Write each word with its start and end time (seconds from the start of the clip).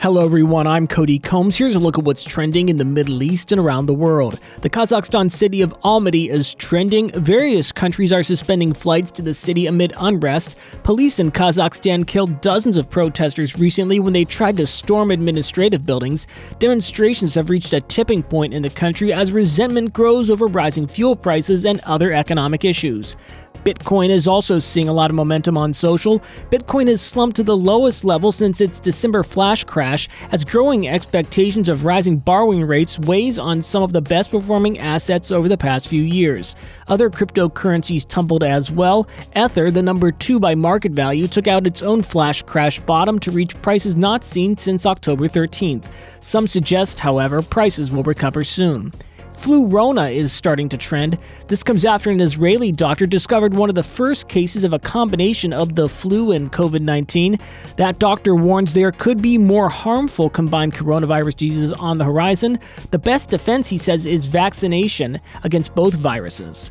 Hello, 0.00 0.24
everyone. 0.24 0.68
I'm 0.68 0.86
Cody 0.86 1.18
Combs. 1.18 1.58
Here's 1.58 1.74
a 1.74 1.80
look 1.80 1.98
at 1.98 2.04
what's 2.04 2.22
trending 2.22 2.68
in 2.68 2.76
the 2.76 2.84
Middle 2.84 3.20
East 3.20 3.50
and 3.50 3.60
around 3.60 3.86
the 3.86 3.94
world. 3.94 4.38
The 4.60 4.70
Kazakhstan 4.70 5.28
city 5.28 5.60
of 5.60 5.74
Almaty 5.80 6.30
is 6.30 6.54
trending. 6.54 7.10
Various 7.20 7.72
countries 7.72 8.12
are 8.12 8.22
suspending 8.22 8.72
flights 8.72 9.10
to 9.10 9.22
the 9.22 9.34
city 9.34 9.66
amid 9.66 9.92
unrest. 9.96 10.56
Police 10.84 11.18
in 11.18 11.32
Kazakhstan 11.32 12.06
killed 12.06 12.40
dozens 12.40 12.76
of 12.76 12.88
protesters 12.88 13.58
recently 13.58 13.98
when 13.98 14.12
they 14.12 14.24
tried 14.24 14.56
to 14.58 14.68
storm 14.68 15.10
administrative 15.10 15.84
buildings. 15.84 16.28
Demonstrations 16.60 17.34
have 17.34 17.50
reached 17.50 17.72
a 17.72 17.80
tipping 17.80 18.22
point 18.22 18.54
in 18.54 18.62
the 18.62 18.70
country 18.70 19.12
as 19.12 19.32
resentment 19.32 19.94
grows 19.94 20.30
over 20.30 20.46
rising 20.46 20.86
fuel 20.86 21.16
prices 21.16 21.66
and 21.66 21.80
other 21.80 22.12
economic 22.12 22.64
issues. 22.64 23.16
Bitcoin 23.64 24.08
is 24.08 24.28
also 24.28 24.58
seeing 24.58 24.88
a 24.88 24.92
lot 24.92 25.10
of 25.10 25.16
momentum 25.16 25.58
on 25.58 25.72
social. 25.72 26.20
Bitcoin 26.50 26.88
has 26.88 27.00
slumped 27.00 27.36
to 27.36 27.42
the 27.42 27.56
lowest 27.56 28.04
level 28.04 28.32
since 28.32 28.60
its 28.60 28.80
December 28.80 29.22
flash 29.22 29.64
crash, 29.64 29.87
as 30.32 30.44
growing 30.44 30.88
expectations 30.88 31.68
of 31.68 31.84
rising 31.84 32.18
borrowing 32.18 32.64
rates 32.64 32.98
weighs 32.98 33.38
on 33.38 33.62
some 33.62 33.82
of 33.82 33.92
the 33.92 34.02
best 34.02 34.30
performing 34.30 34.78
assets 34.78 35.30
over 35.30 35.48
the 35.48 35.56
past 35.56 35.88
few 35.88 36.02
years. 36.02 36.54
Other 36.88 37.08
cryptocurrencies 37.10 38.06
tumbled 38.06 38.42
as 38.42 38.70
well. 38.70 39.08
Ether, 39.36 39.70
the 39.70 39.82
number 39.82 40.12
two 40.12 40.38
by 40.38 40.54
market 40.54 40.92
value, 40.92 41.26
took 41.26 41.46
out 41.46 41.66
its 41.66 41.82
own 41.82 42.02
flash 42.02 42.42
crash 42.42 42.78
bottom 42.80 43.18
to 43.20 43.30
reach 43.30 43.60
prices 43.62 43.96
not 43.96 44.24
seen 44.24 44.56
since 44.56 44.86
October 44.86 45.28
13th. 45.28 45.84
Some 46.20 46.46
suggest, 46.46 47.00
however, 47.00 47.42
prices 47.42 47.90
will 47.90 48.02
recover 48.02 48.44
soon. 48.44 48.92
Flurona 49.40 50.12
is 50.12 50.32
starting 50.32 50.68
to 50.68 50.76
trend. 50.76 51.16
This 51.46 51.62
comes 51.62 51.84
after 51.84 52.10
an 52.10 52.20
Israeli 52.20 52.72
doctor 52.72 53.06
discovered 53.06 53.54
one 53.54 53.68
of 53.68 53.76
the 53.76 53.82
first 53.82 54.28
cases 54.28 54.64
of 54.64 54.72
a 54.72 54.78
combination 54.78 55.52
of 55.52 55.76
the 55.76 55.88
flu 55.88 56.32
and 56.32 56.52
COVID 56.52 56.80
19. 56.80 57.38
That 57.76 57.98
doctor 57.98 58.34
warns 58.34 58.72
there 58.72 58.90
could 58.90 59.22
be 59.22 59.38
more 59.38 59.68
harmful 59.68 60.28
combined 60.28 60.74
coronavirus 60.74 61.36
diseases 61.36 61.72
on 61.74 61.98
the 61.98 62.04
horizon. 62.04 62.58
The 62.90 62.98
best 62.98 63.30
defense, 63.30 63.68
he 63.68 63.78
says, 63.78 64.06
is 64.06 64.26
vaccination 64.26 65.20
against 65.44 65.74
both 65.74 65.94
viruses. 65.94 66.70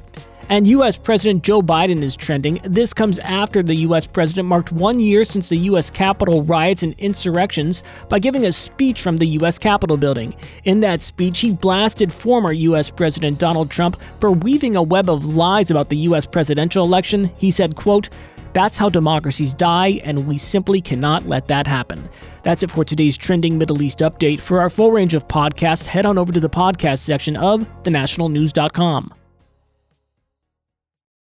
And 0.49 0.65
US 0.67 0.97
President 0.97 1.43
Joe 1.43 1.61
Biden 1.61 2.01
is 2.01 2.15
trending. 2.15 2.59
This 2.63 2.93
comes 2.93 3.19
after 3.19 3.61
the 3.61 3.75
US 3.87 4.05
president 4.05 4.47
marked 4.47 4.71
one 4.71 4.99
year 4.99 5.25
since 5.25 5.49
the 5.49 5.57
US 5.57 5.91
Capitol 5.91 6.43
riots 6.43 6.83
and 6.83 6.95
insurrections 6.97 7.83
by 8.07 8.19
giving 8.19 8.45
a 8.45 8.51
speech 8.51 9.01
from 9.01 9.17
the 9.17 9.27
US 9.39 9.59
Capitol 9.59 9.97
building. 9.97 10.33
In 10.63 10.79
that 10.81 11.01
speech, 11.01 11.41
he 11.41 11.53
blasted 11.53 12.13
former 12.13 12.53
US 12.53 12.89
President 12.89 13.39
Donald 13.39 13.69
Trump 13.69 13.97
for 14.21 14.31
weaving 14.31 14.77
a 14.77 14.83
web 14.83 15.09
of 15.09 15.25
lies 15.25 15.69
about 15.69 15.89
the 15.89 15.97
US 15.97 16.25
presidential 16.25 16.85
election. 16.85 17.29
He 17.37 17.51
said, 17.51 17.75
quote, 17.75 18.09
that's 18.53 18.77
how 18.77 18.89
democracies 18.89 19.53
die, 19.53 20.01
and 20.03 20.25
we 20.25 20.37
simply 20.37 20.81
cannot 20.81 21.27
let 21.27 21.47
that 21.47 21.67
happen. 21.67 22.09
That's 22.41 22.63
it 22.63 22.71
for 22.71 22.83
today's 22.83 23.17
trending 23.17 23.57
Middle 23.57 23.81
East 23.83 23.99
update. 23.99 24.39
For 24.39 24.61
our 24.61 24.69
full 24.69 24.91
range 24.91 25.13
of 25.13 25.27
podcasts, 25.27 25.85
head 25.85 26.07
on 26.07 26.17
over 26.17 26.31
to 26.31 26.39
the 26.39 26.49
podcast 26.49 26.99
section 26.99 27.35
of 27.35 27.67
thenationalnews.com. 27.83 29.13